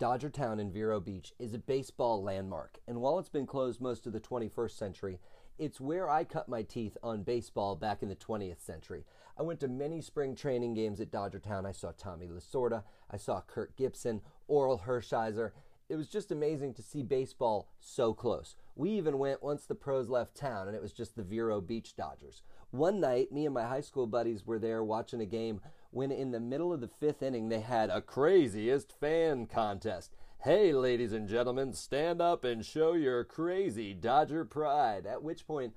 [0.00, 4.14] Dodgertown in Vero Beach is a baseball landmark, and while it's been closed most of
[4.14, 5.20] the 21st century,
[5.58, 9.04] it's where I cut my teeth on baseball back in the 20th century.
[9.38, 11.66] I went to many spring training games at Dodger Town.
[11.66, 15.50] I saw Tommy Lasorda, I saw Kirk Gibson, Orel Hershiser.
[15.90, 18.56] It was just amazing to see baseball so close.
[18.76, 21.94] We even went once the pros left town, and it was just the Vero Beach
[21.94, 22.40] Dodgers.
[22.70, 25.60] One night, me and my high school buddies were there watching a game
[25.90, 30.12] when in the middle of the fifth inning they had a craziest fan contest.
[30.44, 35.04] Hey, ladies and gentlemen, stand up and show your crazy Dodger pride.
[35.04, 35.74] At which point,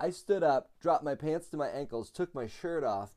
[0.00, 3.14] I stood up, dropped my pants to my ankles, took my shirt off,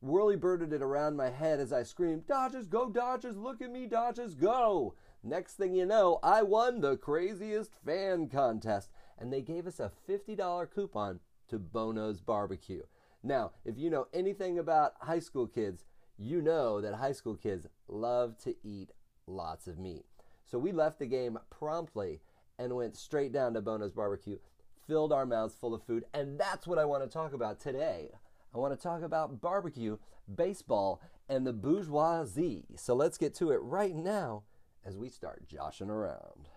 [0.00, 3.86] whirly birded it around my head as I screamed, Dodgers, go, Dodgers, look at me,
[3.86, 4.94] Dodgers, go!
[5.24, 9.92] Next thing you know, I won the craziest fan contest, and they gave us a
[10.08, 12.82] $50 coupon to Bono's Barbecue.
[13.22, 15.84] Now, if you know anything about high school kids,
[16.18, 18.90] you know that high school kids love to eat
[19.26, 20.04] lots of meat.
[20.44, 22.20] So we left the game promptly
[22.58, 24.38] and went straight down to Bono's Barbecue,
[24.86, 28.10] filled our mouths full of food, and that's what I want to talk about today.
[28.54, 29.98] I want to talk about barbecue,
[30.32, 32.66] baseball, and the bourgeoisie.
[32.76, 34.42] So let's get to it right now
[34.84, 36.48] as we start joshing around.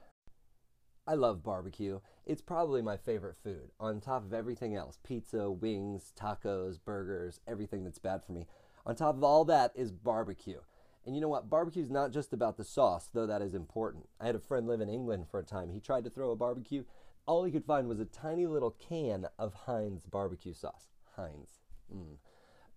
[1.07, 1.99] I love barbecue.
[2.25, 7.83] It's probably my favorite food, on top of everything else pizza, wings, tacos, burgers, everything
[7.83, 8.47] that's bad for me.
[8.85, 10.59] On top of all that is barbecue.
[11.05, 11.49] And you know what?
[11.49, 14.09] Barbecue is not just about the sauce, though that is important.
[14.19, 15.69] I had a friend live in England for a time.
[15.69, 16.83] He tried to throw a barbecue.
[17.27, 20.89] All he could find was a tiny little can of Heinz barbecue sauce.
[21.15, 21.59] Heinz.
[21.93, 22.17] Mm.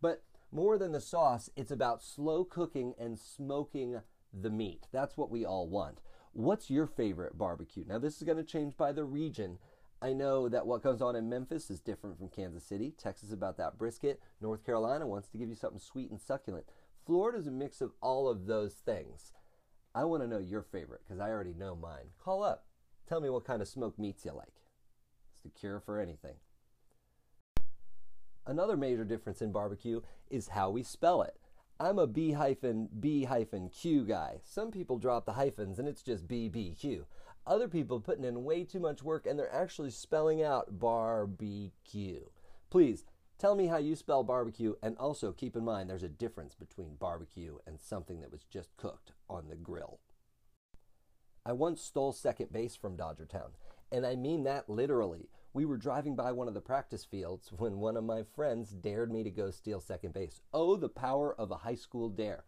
[0.03, 4.01] But more than the sauce, it's about slow cooking and smoking
[4.33, 4.87] the meat.
[4.93, 6.01] That's what we all want.
[6.33, 7.85] What's your favorite barbecue?
[7.87, 9.59] Now, this is going to change by the region.
[10.01, 12.95] I know that what goes on in Memphis is different from Kansas City.
[12.97, 14.21] Texas about that brisket.
[14.41, 16.67] North Carolina wants to give you something sweet and succulent.
[17.05, 19.33] Florida is a mix of all of those things.
[19.95, 22.11] I want to know your favorite because I already know mine.
[22.23, 22.67] Call up.
[23.09, 24.63] Tell me what kind of smoked meats you like.
[25.33, 26.35] It's the cure for anything.
[28.47, 31.37] Another major difference in barbecue is how we spell it.
[31.81, 34.41] I'm a B hyphen B hyphen Q guy.
[34.43, 37.05] Some people drop the hyphens and it's just BBQ.
[37.47, 42.25] Other people putting in way too much work and they're actually spelling out barbecue.
[42.69, 43.05] Please
[43.39, 46.97] tell me how you spell barbecue and also keep in mind there's a difference between
[46.97, 50.01] barbecue and something that was just cooked on the grill.
[51.47, 53.53] I once stole second base from Dodgertown,
[53.93, 55.31] and I mean that literally.
[55.53, 59.11] We were driving by one of the practice fields when one of my friends dared
[59.13, 60.41] me to go steal second base.
[60.53, 62.45] Oh, the power of a high school dare.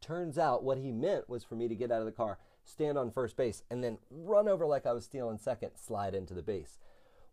[0.00, 2.98] Turns out what he meant was for me to get out of the car, stand
[2.98, 6.42] on first base, and then run over like I was stealing second, slide into the
[6.42, 6.78] base.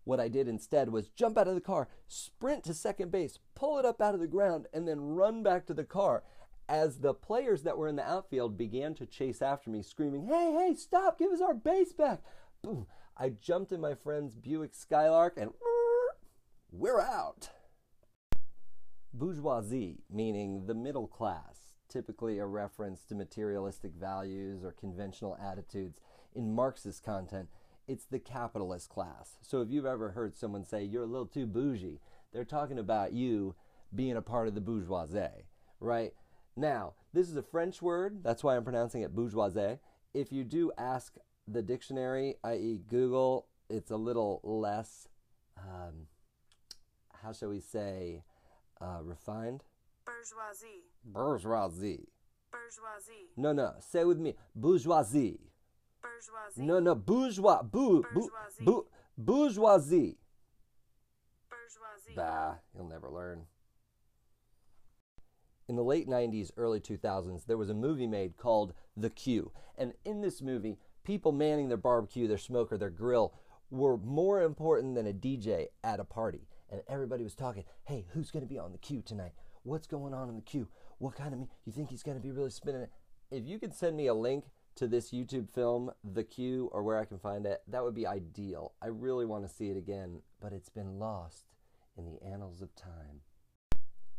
[0.04, 3.80] What I did instead was jump out of the car, sprint to second base, pull
[3.80, 6.24] it up out of the ground, and then run back to the car
[6.70, 10.54] as the players that were in the outfield began to chase after me, screaming, Hey,
[10.54, 12.22] hey, stop, give us our base back.
[12.62, 12.86] Boom.
[13.22, 15.52] I jumped in my friend's Buick Skylark and
[16.72, 17.50] we're out.
[19.14, 26.00] Bourgeoisie, meaning the middle class, typically a reference to materialistic values or conventional attitudes.
[26.34, 27.50] In Marxist content,
[27.90, 29.36] it's the capitalist class.
[29.42, 32.00] So if you've ever heard someone say you're a little too bougie,
[32.32, 33.54] they're talking about you
[33.94, 35.48] being a part of the bourgeoisie,
[35.82, 36.14] right?
[36.56, 39.80] Now, this is a French word, that's why I'm pronouncing it bourgeoisie.
[40.14, 41.18] If you do ask
[41.50, 45.08] the dictionary, i.e., Google, it's a little less,
[45.58, 46.08] um,
[47.22, 48.24] how shall we say,
[48.80, 49.64] uh, refined?
[50.06, 50.86] Bourgeoisie.
[51.04, 52.08] Bourgeoisie.
[52.52, 53.30] Bourgeoisie.
[53.36, 54.36] No, no, say with me.
[54.56, 55.40] Bourgeoisie.
[56.02, 56.62] Bourgeoisie.
[56.62, 57.62] No, no, bourgeois.
[57.64, 58.64] Boo, boo, Bourgeoisie.
[58.66, 58.86] boo,
[59.18, 60.18] bourgeoisie.
[61.50, 62.16] Bourgeoisie.
[62.16, 63.46] Bah, you'll never learn.
[65.68, 69.52] In the late 90s, early 2000s, there was a movie made called The Queue.
[69.78, 73.34] And in this movie, people manning their barbecue, their smoker, their grill
[73.72, 76.48] were more important than a DJ at a party.
[76.70, 79.32] And everybody was talking, hey, who's going to be on the queue tonight?
[79.64, 80.68] What's going on in the queue?
[81.00, 81.50] What kind of meat?
[81.66, 82.92] You think he's going to be really spinning it?
[83.32, 87.00] If you could send me a link to this YouTube film, The Queue, or where
[87.00, 88.74] I can find it, that would be ideal.
[88.80, 91.56] I really want to see it again, but it's been lost
[91.98, 93.22] in the annals of time.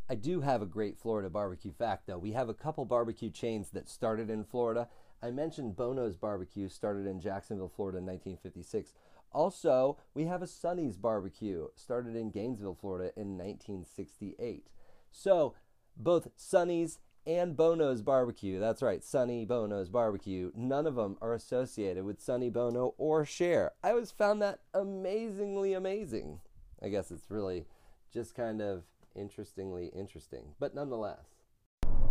[0.09, 2.19] I do have a great Florida barbecue fact, though.
[2.19, 4.89] We have a couple barbecue chains that started in Florida.
[5.23, 8.95] I mentioned Bono's Barbecue started in Jacksonville, Florida in 1956.
[9.33, 14.67] Also, we have a Sonny's Barbecue started in Gainesville, Florida in 1968.
[15.13, 15.55] So,
[15.97, 22.05] both Sonny's and Bono's Barbecue, that's right, Sonny Bono's Barbecue, none of them are associated
[22.05, 23.73] with Sonny Bono or Cher.
[23.85, 26.41] I always found that amazingly amazing.
[26.83, 27.67] I guess it's really
[28.13, 28.85] just kind of
[29.15, 31.40] interestingly interesting, but nonetheless.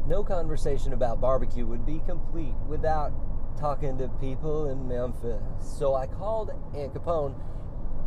[0.09, 3.13] No conversation about barbecue would be complete without
[3.59, 5.39] talking to people in Memphis.
[5.61, 7.39] So I called Aunt Capone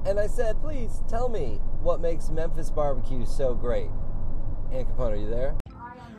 [0.05, 3.89] and I said, please tell me what makes Memphis barbecue so great.
[4.73, 5.55] Aunt Capone, are you there?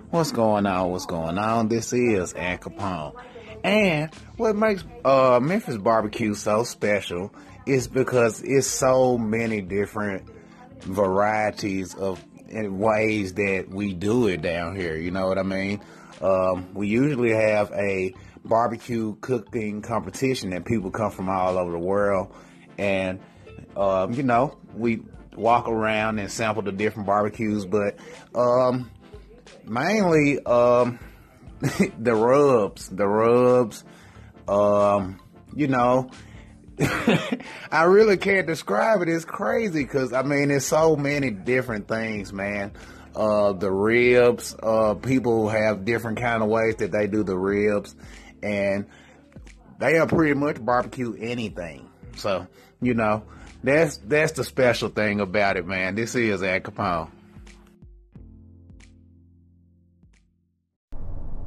[0.10, 0.90] What's going on?
[0.90, 1.68] What's going on?
[1.68, 3.22] This is Aunt Capone.
[3.66, 10.30] And what makes uh, Memphis barbecue so special is because it's so many different
[10.80, 14.96] varieties of ways that we do it down here.
[14.96, 15.82] You know what I mean?
[16.22, 18.14] Um, we usually have a
[18.46, 22.34] barbecue cooking competition and people come from all over the world,
[22.78, 23.20] and
[23.76, 25.02] um, you know we
[25.36, 27.98] walk around and sample the different barbecues, but
[28.36, 28.92] um,
[29.66, 31.00] mainly um,
[32.00, 33.84] the rubs, the rubs.
[34.48, 35.20] Um,
[35.56, 36.10] you know,
[37.72, 39.10] I really can't describe it.
[39.10, 42.72] It's crazy because I mean, there's so many different things, man.
[43.16, 47.96] Uh, the ribs, uh, people have different kind of ways that they do the ribs,
[48.42, 48.88] and
[49.80, 51.90] they are pretty much barbecue anything.
[52.16, 52.48] So,
[52.82, 53.24] you know,
[53.64, 55.94] that's that's the special thing about it, man.
[55.94, 57.10] This is Aunt Capone.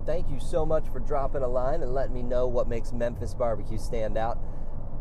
[0.06, 3.34] Thank you so much for dropping a line and letting me know what makes Memphis
[3.34, 4.38] barbecue stand out.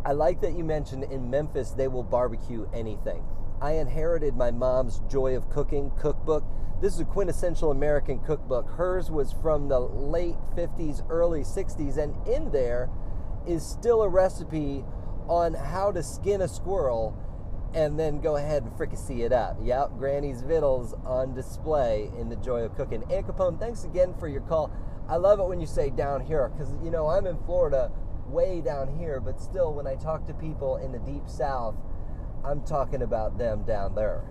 [0.05, 3.23] I like that you mentioned in Memphis they will barbecue anything.
[3.59, 6.43] I inherited my mom's Joy of Cooking cookbook.
[6.79, 8.69] This is a quintessential American cookbook.
[8.69, 12.87] Hers was from the late 50s, early 60s, and in there
[13.47, 14.85] is still a recipe
[15.27, 17.17] on how to skin a squirrel
[17.73, 19.57] and then go ahead and fricassee it up.
[19.63, 23.03] Yep, Granny's Vittles on display in the Joy of Cooking.
[23.11, 24.71] Aunt Capone, thanks again for your call.
[25.09, 27.91] I love it when you say down here because, you know, I'm in Florida,
[28.27, 31.75] way down here, but still, when I talk to people in the deep south,
[32.43, 34.23] I'm talking about them down there.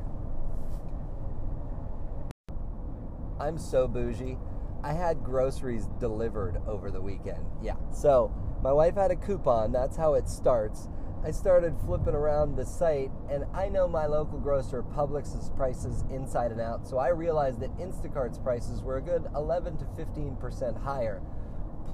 [3.41, 4.39] I'm so bougie.
[4.83, 7.45] I had groceries delivered over the weekend.
[7.63, 7.77] Yeah.
[7.91, 8.33] So
[8.63, 9.73] my wife had a coupon.
[9.73, 10.89] That's how it starts.
[11.25, 16.53] I started flipping around the site, and I know my local grocer Publix's prices inside
[16.53, 16.87] and out.
[16.87, 21.23] So I realized that Instacart's prices were a good 11 to 15 percent higher.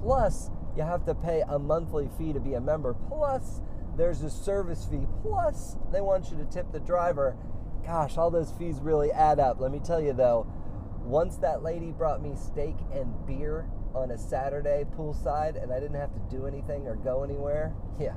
[0.01, 2.93] Plus, you have to pay a monthly fee to be a member.
[3.07, 3.61] Plus,
[3.97, 5.05] there's a service fee.
[5.21, 7.35] Plus, they want you to tip the driver.
[7.85, 9.59] Gosh, all those fees really add up.
[9.59, 10.47] Let me tell you though,
[11.03, 15.99] once that lady brought me steak and beer on a Saturday poolside and I didn't
[15.99, 18.15] have to do anything or go anywhere, yeah,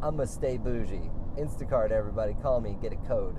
[0.00, 1.10] I'm gonna stay bougie.
[1.36, 3.36] Instacart, everybody, call me, get a code.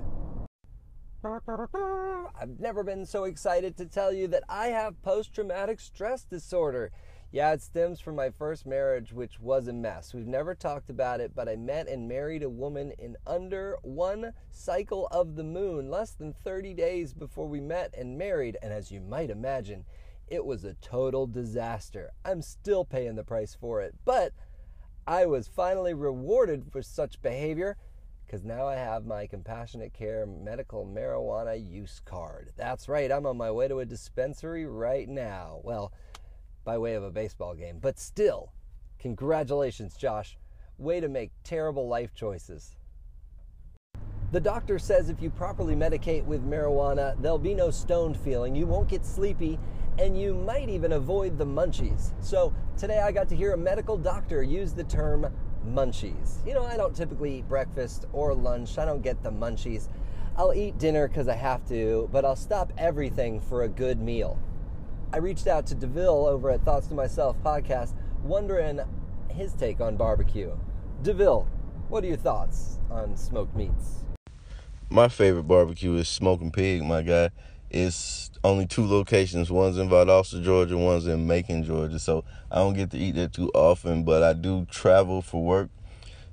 [1.24, 6.92] I've never been so excited to tell you that I have post traumatic stress disorder.
[7.34, 10.14] Yeah, it stems from my first marriage, which was a mess.
[10.14, 14.34] We've never talked about it, but I met and married a woman in under one
[14.52, 18.56] cycle of the moon, less than 30 days before we met and married.
[18.62, 19.84] And as you might imagine,
[20.28, 22.12] it was a total disaster.
[22.24, 24.32] I'm still paying the price for it, but
[25.04, 27.76] I was finally rewarded for such behavior
[28.24, 32.52] because now I have my compassionate care medical marijuana use card.
[32.56, 35.58] That's right, I'm on my way to a dispensary right now.
[35.64, 35.92] Well,
[36.64, 38.52] by way of a baseball game, but still,
[38.98, 40.38] congratulations, Josh.
[40.78, 42.76] Way to make terrible life choices.
[44.32, 48.66] The doctor says if you properly medicate with marijuana, there'll be no stoned feeling, you
[48.66, 49.60] won't get sleepy,
[49.98, 52.12] and you might even avoid the munchies.
[52.20, 55.32] So today I got to hear a medical doctor use the term
[55.68, 56.44] munchies.
[56.44, 59.88] You know, I don't typically eat breakfast or lunch, I don't get the munchies.
[60.36, 64.36] I'll eat dinner because I have to, but I'll stop everything for a good meal.
[65.14, 67.94] I reached out to DeVille over at Thoughts to Myself podcast,
[68.24, 68.80] wondering
[69.28, 70.50] his take on barbecue.
[71.04, 71.48] DeVille,
[71.88, 74.06] what are your thoughts on smoked meats?
[74.90, 77.30] My favorite barbecue is Smoking Pig, my guy.
[77.70, 79.52] It's only two locations.
[79.52, 80.76] One's in Valdosta, Georgia.
[80.76, 82.00] One's in Macon, Georgia.
[82.00, 85.70] So I don't get to eat there too often, but I do travel for work.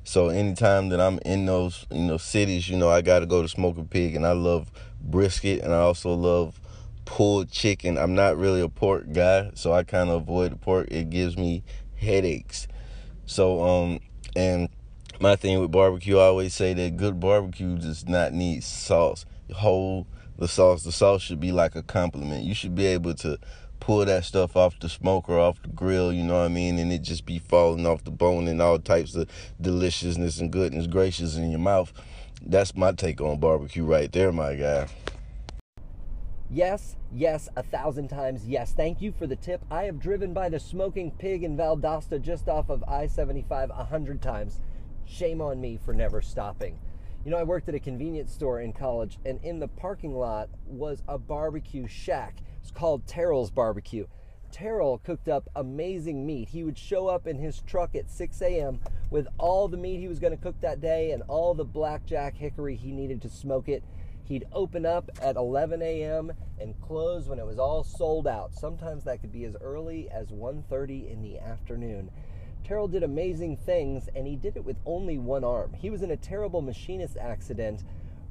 [0.03, 3.43] So anytime that I'm in those you know cities, you know I got to go
[3.43, 6.59] to Smoking Pig, and I love brisket, and I also love
[7.05, 7.97] pulled chicken.
[7.97, 10.87] I'm not really a pork guy, so I kind of avoid pork.
[10.91, 11.63] It gives me
[11.97, 12.67] headaches.
[13.25, 13.99] So um
[14.35, 14.69] and
[15.19, 19.25] my thing with barbecue, I always say that good barbecue does not need sauce.
[19.53, 20.83] Whole the sauce.
[20.83, 22.43] The sauce should be like a complement.
[22.43, 23.37] You should be able to
[23.79, 26.79] pull that stuff off the smoker, off the grill, you know what I mean?
[26.79, 29.29] And it just be falling off the bone and all types of
[29.59, 31.91] deliciousness and goodness gracious in your mouth.
[32.43, 34.87] That's my take on barbecue right there, my guy.
[36.53, 38.73] Yes, yes, a thousand times yes.
[38.73, 39.63] Thank you for the tip.
[39.71, 43.85] I have driven by the smoking pig in Valdosta just off of I 75 a
[43.85, 44.59] hundred times.
[45.05, 46.77] Shame on me for never stopping.
[47.23, 50.49] You know, I worked at a convenience store in college, and in the parking lot
[50.65, 52.39] was a barbecue shack.
[52.61, 54.07] It's called Terrell's Barbecue.
[54.51, 56.49] Terrell cooked up amazing meat.
[56.49, 58.81] He would show up in his truck at 6 a.m.
[59.09, 62.35] with all the meat he was going to cook that day and all the blackjack
[62.35, 63.85] hickory he needed to smoke it.
[64.31, 66.31] He'd open up at 11 a.m.
[66.57, 68.53] and close when it was all sold out.
[68.53, 72.09] Sometimes that could be as early as 1:30 in the afternoon.
[72.63, 75.73] Terrell did amazing things and he did it with only one arm.
[75.73, 77.83] He was in a terrible machinist accident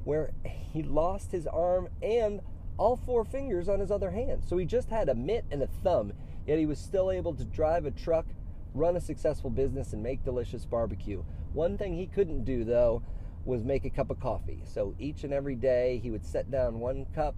[0.03, 2.41] where he lost his arm and
[2.79, 4.43] all four fingers on his other hand.
[4.43, 6.13] So he just had a mitt and a thumb,
[6.47, 8.25] yet he was still able to drive a truck,
[8.73, 11.23] run a successful business, and make delicious barbecue.
[11.53, 13.03] One thing he couldn't do, though,
[13.45, 14.61] was make a cup of coffee.
[14.65, 17.35] So each and every day he would set down one cup,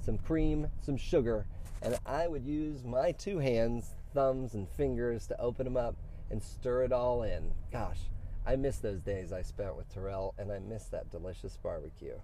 [0.00, 1.46] some cream, some sugar,
[1.82, 5.96] and I would use my two hands, thumbs, and fingers to open them up
[6.30, 7.52] and stir it all in.
[7.70, 8.00] Gosh,
[8.46, 12.14] I miss those days I spent with Terrell, and I miss that delicious barbecue.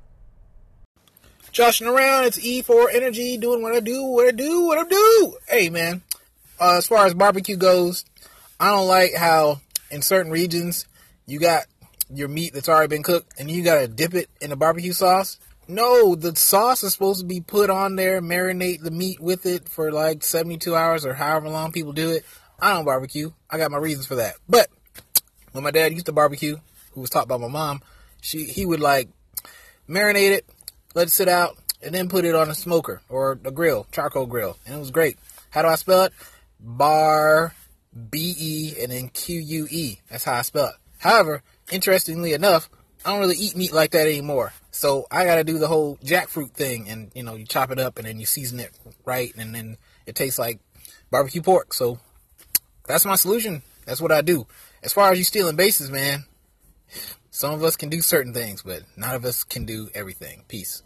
[1.51, 5.37] Joshing around, it's E4 Energy, doing what I do, what I do, what I do.
[5.49, 6.03] Hey, man,
[6.59, 8.05] uh, as far as barbecue goes,
[8.59, 10.87] I don't like how in certain regions
[11.27, 11.67] you got
[12.13, 15.39] your meat that's already been cooked and you gotta dip it in the barbecue sauce.
[15.69, 19.69] No, the sauce is supposed to be put on there, marinate the meat with it
[19.69, 22.25] for like 72 hours or however long people do it.
[22.59, 23.33] I don't barbecue.
[23.51, 24.35] I got my reasons for that.
[24.49, 24.69] But
[25.53, 26.59] when my dad used to barbecue,
[26.93, 27.83] who was taught by my mom,
[28.21, 29.09] she he would like
[29.89, 30.47] marinate it,
[30.95, 34.27] let it sit out, and then put it on a smoker or a grill, charcoal
[34.27, 35.19] grill, and it was great.
[35.51, 36.13] How do I spell it?
[36.61, 37.55] Bar
[38.11, 39.99] B E and then Q U E.
[40.11, 40.75] That's how I spell it.
[40.99, 42.69] However, interestingly enough,
[43.05, 44.53] I don't really eat meat like that anymore.
[44.71, 47.79] So I got to do the whole jackfruit thing, and you know, you chop it
[47.79, 48.71] up and then you season it
[49.05, 49.77] right, and then
[50.07, 50.61] it tastes like
[51.11, 51.75] barbecue pork.
[51.75, 51.99] So
[52.87, 53.63] that's my solution.
[53.87, 54.47] That's what I do.
[54.83, 56.25] As far as you stealing bases, man,
[57.31, 60.45] some of us can do certain things, but none of us can do everything.
[60.49, 60.83] Peace.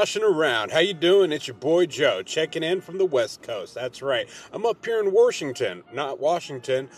[0.00, 0.72] Joshing around.
[0.72, 1.30] How you doing?
[1.30, 3.74] It's your boy Joe checking in from the West Coast.
[3.74, 4.26] That's right.
[4.50, 6.88] I'm up here in Washington, not Washington.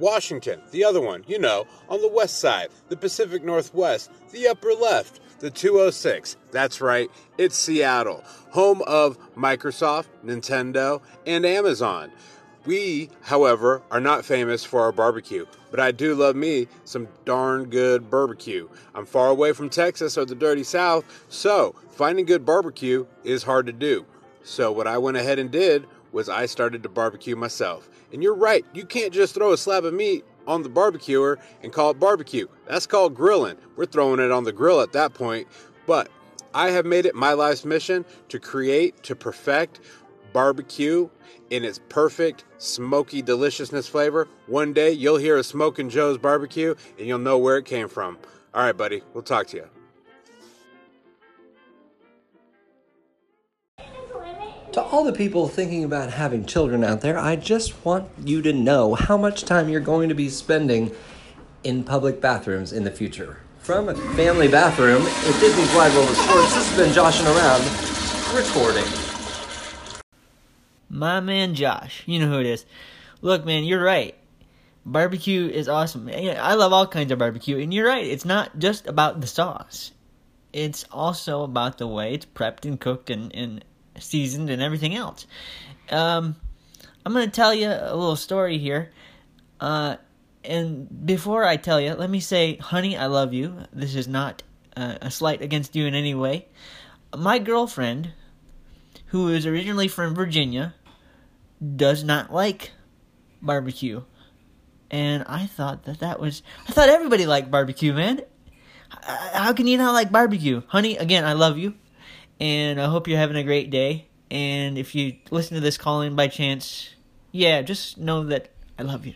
[0.00, 4.72] Washington, the other one, you know, on the west side, the Pacific Northwest, the upper
[4.72, 6.36] left, the 206.
[6.50, 12.10] That's right, it's Seattle, home of Microsoft, Nintendo, and Amazon.
[12.66, 17.66] We, however, are not famous for our barbecue, but I do love me some darn
[17.66, 18.68] good barbecue.
[18.94, 23.66] I'm far away from Texas or the dirty South, so finding good barbecue is hard
[23.66, 24.06] to do.
[24.42, 27.88] So, what I went ahead and did was I started to barbecue myself.
[28.12, 31.72] And you're right, you can't just throw a slab of meat on the barbecuer and
[31.72, 32.46] call it barbecue.
[32.66, 33.56] That's called grilling.
[33.76, 35.48] We're throwing it on the grill at that point.
[35.86, 36.08] But
[36.54, 39.80] I have made it my life's mission to create, to perfect
[40.34, 41.08] barbecue
[41.48, 44.28] in its perfect smoky deliciousness flavor.
[44.46, 48.18] One day you'll hear a Smoking Joe's barbecue and you'll know where it came from.
[48.52, 49.68] All right, buddy, we'll talk to you.
[54.72, 58.52] To all the people thinking about having children out there, I just want you to
[58.52, 60.90] know how much time you're going to be spending
[61.62, 63.38] in public bathrooms in the future.
[63.60, 67.62] From a family bathroom at Disney's Wide World of Sports, this has been Joshing Around
[68.36, 69.13] recording.
[70.94, 72.64] My man Josh, you know who it is.
[73.20, 74.14] Look, man, you're right.
[74.86, 76.08] Barbecue is awesome.
[76.08, 78.06] I love all kinds of barbecue, and you're right.
[78.06, 79.90] It's not just about the sauce.
[80.52, 83.64] It's also about the way it's prepped and cooked and, and
[83.98, 85.26] seasoned and everything else.
[85.90, 86.36] Um,
[87.04, 88.92] I'm to tell you a little story here.
[89.58, 89.96] Uh,
[90.44, 93.64] and before I tell you, let me say, honey, I love you.
[93.72, 94.44] This is not
[94.76, 96.46] uh, a slight against you in any way.
[97.16, 98.12] My girlfriend,
[99.06, 100.72] who is originally from Virginia,
[101.76, 102.72] does not like
[103.40, 104.02] barbecue.
[104.90, 106.42] And I thought that that was.
[106.68, 108.22] I thought everybody liked barbecue, man.
[109.02, 110.62] How can you not like barbecue?
[110.68, 111.74] Honey, again, I love you.
[112.40, 114.08] And I hope you're having a great day.
[114.30, 116.90] And if you listen to this call in by chance,
[117.32, 119.14] yeah, just know that I love you.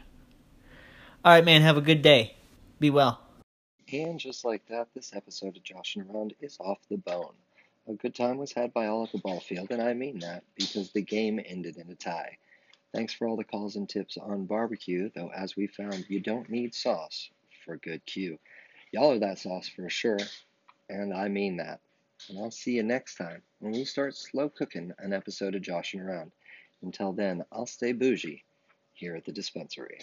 [1.25, 2.37] All right, man, have a good day.
[2.80, 3.21] Be well.
[3.92, 7.35] And just like that, this episode of Joshing Around is off the bone.
[7.88, 10.45] A good time was had by all at the ball field, and I mean that
[10.54, 12.37] because the game ended in a tie.
[12.92, 16.50] Thanks for all the calls and tips on barbecue, though, as we found, you don't
[16.50, 17.30] need sauce
[17.64, 18.38] for good cue.
[18.92, 20.18] Y'all are that sauce for sure,
[20.90, 21.80] and I mean that.
[22.28, 26.00] And I'll see you next time when we start slow cooking an episode of Joshing
[26.00, 26.33] Around.
[26.83, 28.45] Until then, I'll stay bougie
[28.92, 30.00] here at the dispensary.